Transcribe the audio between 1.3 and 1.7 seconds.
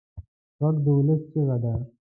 چیغه